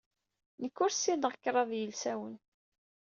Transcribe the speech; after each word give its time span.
Nekk 0.61 0.77
ur 0.83 0.91
ssineɣ 0.93 1.33
kraḍ 1.43 1.69
yilsawen. 1.77 2.35